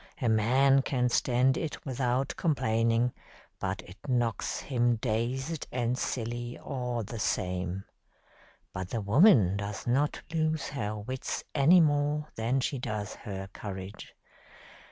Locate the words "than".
12.33-12.61